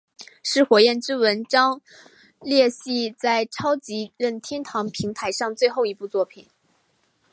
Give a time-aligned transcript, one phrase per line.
[0.41, 1.79] 是火焰之纹章
[2.41, 6.47] 系列在超级任天堂平台上的最后一部作品。